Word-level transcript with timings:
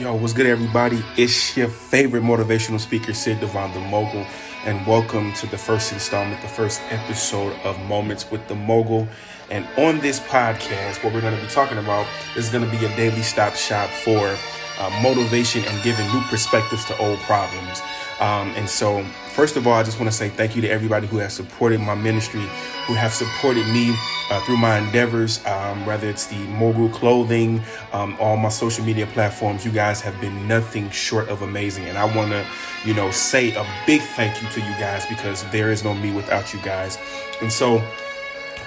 Yo, 0.00 0.14
what's 0.14 0.32
good, 0.32 0.46
everybody? 0.46 1.04
It's 1.18 1.54
your 1.58 1.68
favorite 1.68 2.22
motivational 2.22 2.80
speaker, 2.80 3.12
Sid 3.12 3.38
Devon 3.40 3.70
the 3.74 3.80
Mogul, 3.80 4.24
and 4.64 4.86
welcome 4.86 5.34
to 5.34 5.46
the 5.46 5.58
first 5.58 5.92
installment, 5.92 6.40
the 6.40 6.48
first 6.48 6.80
episode 6.88 7.54
of 7.64 7.78
Moments 7.80 8.30
with 8.30 8.48
the 8.48 8.54
Mogul. 8.54 9.06
And 9.50 9.68
on 9.76 9.98
this 9.98 10.18
podcast, 10.18 11.04
what 11.04 11.12
we're 11.12 11.20
going 11.20 11.36
to 11.36 11.42
be 11.42 11.48
talking 11.48 11.76
about 11.76 12.06
is 12.34 12.48
going 12.48 12.64
to 12.64 12.78
be 12.78 12.82
a 12.86 12.96
daily 12.96 13.20
stop 13.20 13.54
shop 13.56 13.90
for 13.90 14.34
uh, 14.78 15.00
motivation 15.02 15.62
and 15.66 15.82
giving 15.82 16.06
new 16.14 16.22
perspectives 16.30 16.86
to 16.86 16.96
old 16.96 17.18
problems. 17.18 17.82
Um, 18.20 18.54
and 18.56 18.68
so, 18.70 19.04
first 19.34 19.56
of 19.56 19.66
all, 19.66 19.74
I 19.74 19.82
just 19.82 20.00
want 20.00 20.10
to 20.10 20.16
say 20.16 20.30
thank 20.30 20.56
you 20.56 20.62
to 20.62 20.68
everybody 20.68 21.08
who 21.08 21.18
has 21.18 21.34
supported 21.34 21.78
my 21.78 21.94
ministry, 21.94 22.48
who 22.90 22.96
have 22.96 23.14
supported 23.14 23.64
me 23.68 23.94
uh, 24.30 24.40
through 24.40 24.56
my 24.56 24.78
endeavors, 24.78 25.46
um, 25.46 25.86
whether 25.86 26.08
it's 26.08 26.26
the 26.26 26.38
Mogul 26.48 26.88
Clothing, 26.88 27.62
um, 27.92 28.16
all 28.18 28.36
my 28.36 28.48
social 28.48 28.84
media 28.84 29.06
platforms. 29.06 29.64
You 29.64 29.70
guys 29.70 30.00
have 30.00 30.20
been 30.20 30.48
nothing 30.48 30.90
short 30.90 31.28
of 31.28 31.42
amazing. 31.42 31.84
And 31.84 31.96
I 31.96 32.04
want 32.16 32.32
to, 32.32 32.44
you 32.84 32.92
know, 32.92 33.12
say 33.12 33.54
a 33.54 33.64
big 33.86 34.00
thank 34.00 34.42
you 34.42 34.48
to 34.48 34.60
you 34.60 34.72
guys 34.72 35.06
because 35.06 35.48
there 35.52 35.70
is 35.70 35.84
no 35.84 35.94
me 35.94 36.10
without 36.10 36.52
you 36.52 36.58
guys. 36.62 36.98
And 37.40 37.52
so, 37.52 37.76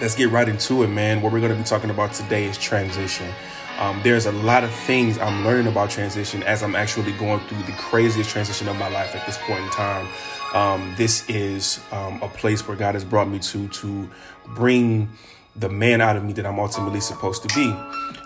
let's 0.00 0.14
get 0.14 0.30
right 0.30 0.48
into 0.48 0.84
it, 0.84 0.88
man. 0.88 1.20
What 1.20 1.32
we're 1.32 1.40
going 1.40 1.50
to 1.52 1.58
be 1.58 1.64
talking 1.64 1.90
about 1.90 2.12
today 2.12 2.44
is 2.44 2.56
transition. 2.56 3.28
Um, 3.78 4.00
there's 4.02 4.26
a 4.26 4.32
lot 4.32 4.64
of 4.64 4.72
things 4.72 5.18
I'm 5.18 5.44
learning 5.44 5.66
about 5.66 5.90
transition 5.90 6.42
as 6.42 6.62
I'm 6.62 6.76
actually 6.76 7.12
going 7.12 7.40
through 7.48 7.62
the 7.64 7.72
craziest 7.72 8.30
transition 8.30 8.68
of 8.68 8.76
my 8.76 8.88
life 8.88 9.14
at 9.14 9.26
this 9.26 9.38
point 9.38 9.64
in 9.64 9.70
time. 9.70 10.08
Um, 10.54 10.94
this 10.96 11.28
is 11.28 11.80
um, 11.90 12.22
a 12.22 12.28
place 12.28 12.66
where 12.68 12.76
God 12.76 12.94
has 12.94 13.04
brought 13.04 13.28
me 13.28 13.38
to 13.38 13.68
to 13.68 14.10
bring 14.54 15.08
the 15.56 15.68
man 15.68 16.00
out 16.00 16.16
of 16.16 16.24
me 16.24 16.32
that 16.34 16.46
I'm 16.46 16.58
ultimately 16.58 17.00
supposed 17.00 17.48
to 17.48 17.54
be. 17.54 17.74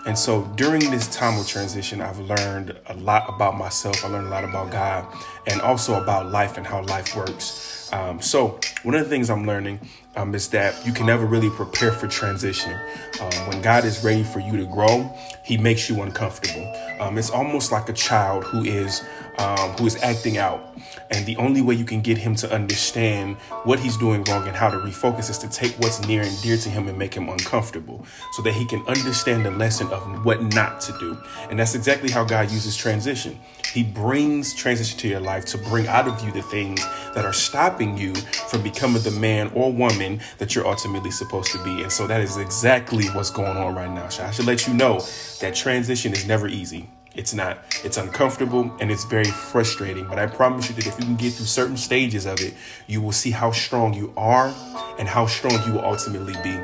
And 0.05 0.17
so 0.17 0.43
during 0.55 0.79
this 0.91 1.07
time 1.13 1.37
of 1.37 1.47
transition, 1.47 1.99
I've 2.01 2.19
learned 2.19 2.79
a 2.87 2.93
lot 2.95 3.27
about 3.27 3.57
myself. 3.57 4.05
I 4.05 4.07
learned 4.07 4.27
a 4.27 4.29
lot 4.29 4.45
about 4.45 4.71
God 4.71 5.05
and 5.45 5.59
also 5.61 6.01
about 6.01 6.31
life 6.31 6.57
and 6.57 6.65
how 6.65 6.83
life 6.83 7.15
works. 7.15 7.91
Um, 7.91 8.21
so 8.21 8.59
one 8.83 8.95
of 8.95 9.03
the 9.03 9.09
things 9.09 9.29
I'm 9.29 9.45
learning 9.45 9.79
um, 10.15 10.33
is 10.33 10.47
that 10.49 10.85
you 10.85 10.93
can 10.93 11.05
never 11.05 11.25
really 11.25 11.49
prepare 11.49 11.91
for 11.91 12.07
transition. 12.07 12.73
Um, 13.19 13.47
when 13.47 13.61
God 13.61 13.85
is 13.85 14.03
ready 14.03 14.23
for 14.23 14.39
you 14.39 14.57
to 14.57 14.65
grow, 14.65 15.13
He 15.43 15.57
makes 15.57 15.89
you 15.89 16.01
uncomfortable. 16.01 16.73
Um, 16.99 17.17
it's 17.17 17.29
almost 17.29 17.71
like 17.71 17.89
a 17.89 17.93
child 17.93 18.43
who 18.45 18.63
is 18.63 19.03
um, 19.37 19.71
who 19.73 19.85
is 19.85 19.95
acting 20.03 20.37
out, 20.37 20.77
and 21.11 21.25
the 21.25 21.37
only 21.37 21.61
way 21.61 21.75
you 21.75 21.85
can 21.85 22.01
get 22.01 22.17
him 22.17 22.35
to 22.35 22.51
understand 22.51 23.35
what 23.63 23.79
he's 23.79 23.97
doing 23.97 24.23
wrong 24.25 24.47
and 24.47 24.55
how 24.55 24.69
to 24.69 24.77
refocus 24.77 25.29
is 25.29 25.37
to 25.39 25.49
take 25.49 25.73
what's 25.79 26.05
near 26.07 26.21
and 26.21 26.41
dear 26.41 26.57
to 26.57 26.69
him 26.69 26.87
and 26.87 26.97
make 26.97 27.13
him 27.13 27.29
uncomfortable, 27.29 28.05
so 28.33 28.41
that 28.41 28.53
he 28.53 28.65
can 28.65 28.85
understand 28.87 29.45
the 29.45 29.51
lesson 29.51 29.87
of 29.87 30.25
what 30.25 30.41
not 30.41 30.81
to 30.81 30.97
do. 30.99 31.17
And 31.49 31.59
that's 31.59 31.75
exactly 31.75 32.09
how 32.09 32.23
God 32.23 32.51
uses 32.51 32.75
transition. 32.75 33.39
He 33.73 33.83
brings 33.83 34.53
transition 34.53 34.97
to 34.99 35.07
your 35.07 35.19
life 35.19 35.45
to 35.45 35.57
bring 35.57 35.87
out 35.87 36.07
of 36.07 36.23
you 36.25 36.31
the 36.31 36.41
things 36.41 36.83
that 37.13 37.25
are 37.25 37.33
stopping 37.33 37.97
you 37.97 38.15
from 38.15 38.63
becoming 38.63 39.01
the 39.03 39.11
man 39.11 39.51
or 39.53 39.71
woman 39.71 40.21
that 40.37 40.55
you're 40.55 40.65
ultimately 40.65 41.11
supposed 41.11 41.51
to 41.51 41.63
be. 41.63 41.83
And 41.83 41.91
so 41.91 42.07
that 42.07 42.21
is 42.21 42.37
exactly 42.37 43.07
what's 43.07 43.29
going 43.29 43.57
on 43.57 43.75
right 43.75 43.91
now. 43.91 44.05
I 44.05 44.31
should 44.31 44.45
let 44.45 44.67
you 44.67 44.73
know 44.73 45.01
that 45.41 45.53
transition 45.53 46.13
is 46.13 46.25
never 46.25 46.47
easy. 46.47 46.89
It's 47.17 47.33
not. 47.33 47.57
It's 47.83 47.97
uncomfortable 47.97 48.71
and 48.79 48.91
it's 48.91 49.03
very 49.03 49.25
frustrating. 49.25 50.07
But 50.07 50.19
I 50.19 50.27
promise 50.27 50.69
you 50.69 50.75
that 50.75 50.85
if 50.85 50.99
you 50.99 51.05
can 51.05 51.15
get 51.15 51.33
through 51.33 51.47
certain 51.47 51.75
stages 51.75 52.27
of 52.27 52.39
it, 52.39 52.53
you 52.85 53.01
will 53.01 53.11
see 53.11 53.31
how 53.31 53.51
strong 53.51 53.95
you 53.95 54.13
are 54.15 54.53
and 54.99 55.07
how 55.07 55.25
strong 55.25 55.59
you 55.65 55.73
will 55.73 55.85
ultimately 55.85 56.35
be. 56.43 56.59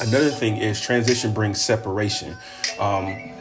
Another 0.00 0.30
thing 0.30 0.56
is 0.56 0.80
transition 0.80 1.32
brings 1.32 1.60
separation. 1.60 2.36
Um, 2.80 3.32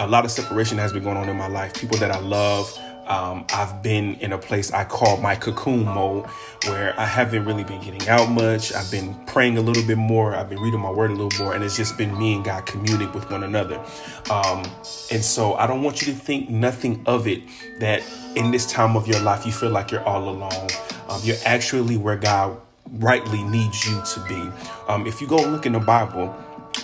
a 0.00 0.06
lot 0.06 0.24
of 0.24 0.32
separation 0.32 0.78
has 0.78 0.92
been 0.92 1.04
going 1.04 1.16
on 1.16 1.28
in 1.28 1.36
my 1.36 1.48
life. 1.48 1.74
People 1.74 1.96
that 1.98 2.10
I 2.10 2.18
love, 2.18 2.76
um, 3.08 3.46
I've 3.52 3.82
been 3.82 4.14
in 4.16 4.32
a 4.32 4.38
place 4.38 4.70
I 4.72 4.84
call 4.84 5.16
my 5.16 5.34
cocoon 5.34 5.84
mode 5.84 6.26
where 6.66 6.98
I 7.00 7.06
haven't 7.06 7.46
really 7.46 7.64
been 7.64 7.80
getting 7.80 8.06
out 8.08 8.30
much. 8.30 8.72
I've 8.72 8.90
been 8.90 9.14
praying 9.26 9.56
a 9.56 9.62
little 9.62 9.82
bit 9.84 9.96
more. 9.96 10.34
I've 10.34 10.50
been 10.50 10.60
reading 10.60 10.80
my 10.80 10.90
word 10.90 11.10
a 11.10 11.14
little 11.14 11.44
more, 11.44 11.54
and 11.54 11.64
it's 11.64 11.76
just 11.76 11.96
been 11.96 12.16
me 12.18 12.34
and 12.34 12.44
God 12.44 12.66
communing 12.66 13.10
with 13.12 13.30
one 13.30 13.44
another. 13.44 13.82
Um, 14.30 14.64
and 15.10 15.24
so 15.24 15.54
I 15.54 15.66
don't 15.66 15.82
want 15.82 16.02
you 16.02 16.12
to 16.12 16.18
think 16.18 16.50
nothing 16.50 17.02
of 17.06 17.26
it 17.26 17.42
that 17.80 18.02
in 18.36 18.50
this 18.50 18.70
time 18.70 18.96
of 18.96 19.08
your 19.08 19.20
life 19.20 19.46
you 19.46 19.52
feel 19.52 19.70
like 19.70 19.90
you're 19.90 20.04
all 20.04 20.28
alone. 20.28 20.68
Um, 21.08 21.20
you're 21.24 21.36
actually 21.46 21.96
where 21.96 22.16
God 22.16 22.60
rightly 22.92 23.42
needs 23.42 23.86
you 23.86 24.02
to 24.02 24.20
be. 24.28 24.50
Um, 24.86 25.06
if 25.06 25.20
you 25.20 25.26
go 25.26 25.36
look 25.36 25.64
in 25.64 25.72
the 25.72 25.80
Bible, 25.80 26.34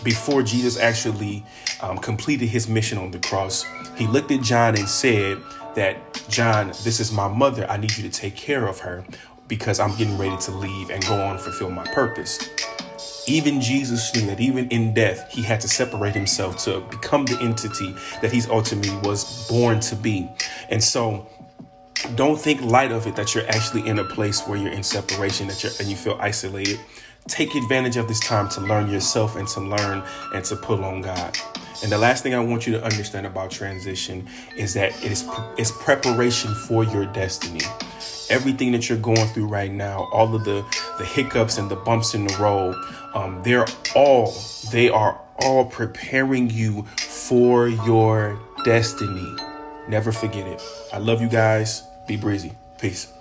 before 0.03 0.43
Jesus 0.43 0.79
actually 0.79 1.45
um, 1.81 1.99
completed 1.99 2.49
his 2.49 2.69
mission 2.69 2.99
on 2.99 3.11
the 3.11 3.19
cross, 3.19 3.65
he 3.97 4.07
looked 4.07 4.31
at 4.31 4.43
John 4.43 4.77
and 4.77 4.89
said 4.89 5.39
that, 5.75 6.25
John, 6.29 6.69
this 6.69 7.01
is 7.01 7.13
my 7.13 7.29
mother. 7.29 7.69
I 7.71 7.77
need 7.77 7.97
you 7.97 8.03
to 8.09 8.11
take 8.11 8.37
care 8.37 8.67
of 8.67 8.81
her 8.81 9.05
because 9.49 9.81
I'm 9.81 9.97
getting 9.97 10.17
ready 10.17 10.37
to 10.37 10.51
leave 10.53 10.91
and 10.91 11.05
go 11.07 11.21
on 11.21 11.39
fulfill 11.39 11.71
my 11.71 11.85
purpose. 11.85 12.49
Even 13.27 13.61
Jesus 13.61 14.15
knew 14.15 14.27
that 14.27 14.41
even 14.41 14.69
in 14.69 14.95
death, 14.95 15.31
he 15.31 15.43
had 15.43 15.61
to 15.63 15.69
separate 15.69 16.15
himself 16.15 16.59
to 16.65 16.81
become 16.91 17.25
the 17.25 17.39
entity 17.41 17.95
that 18.21 18.33
he's 18.33 18.49
ultimately 18.49 18.97
was 19.09 19.49
born 19.49 19.81
to 19.81 19.97
be. 19.97 20.29
And 20.71 20.83
so 20.83 21.27
don't 22.17 22.39
think 22.39 22.61
light 22.61 22.93
of 22.93 23.07
it 23.07 23.17
that 23.17 23.35
you're 23.35 23.49
actually 23.49 23.89
in 23.89 23.99
a 23.99 24.05
place 24.05 24.47
where 24.47 24.59
you're 24.59 24.73
in 24.73 24.83
separation 24.83 25.47
that 25.49 25.63
you're 25.63 25.73
and 25.81 25.89
you 25.89 25.97
feel 25.97 26.19
isolated 26.21 26.79
take 27.29 27.55
advantage 27.55 27.97
of 27.97 28.07
this 28.09 28.21
time 28.21 28.49
to 28.51 28.61
learn 28.61 28.91
yourself 28.91 29.37
and 29.37 29.49
to 29.49 29.61
learn 29.61 30.03
and 30.35 30.45
to 30.45 30.57
pull 30.57 30.85
on 30.85 31.01
God. 31.01 31.37
And 31.83 31.91
the 31.91 31.99
last 31.99 32.23
thing 32.23 32.35
I 32.35 32.41
want 32.41 32.67
you 32.67 32.73
to 32.75 32.85
understand 32.85 33.27
about 33.27 33.51
transition 33.51 34.27
is 34.57 34.75
that 34.75 34.91
it 35.05 35.13
is 35.13 35.25
it's 35.59 35.71
preparation 35.71 36.55
for 36.55 36.85
your 36.85 37.07
destiny. 37.07 37.61
Everything 38.31 38.73
that 38.73 38.89
you're 38.89 38.99
going 38.99 39.27
through 39.29 39.47
right 39.47 39.71
now, 39.71 40.09
all 40.13 40.35
of 40.35 40.45
the 40.45 40.65
the 40.99 41.05
hiccups 41.05 41.59
and 41.59 41.71
the 41.71 41.77
bumps 41.77 42.15
in 42.15 42.27
the 42.27 42.37
road, 42.37 42.75
um, 43.15 43.43
they're 43.43 43.67
all 43.95 44.35
they 44.71 44.89
are 44.89 45.21
all 45.39 45.65
preparing 45.65 46.51
you 46.51 46.83
for 46.97 47.69
your 47.69 48.39
destiny. 48.65 49.37
Never 49.89 50.13
forget 50.13 50.47
it. 50.47 50.63
I 50.93 50.99
love 50.99 51.21
you 51.21 51.29
guys. 51.29 51.83
Be 52.07 52.17
breezy. 52.17 52.53
Peace. 52.79 53.14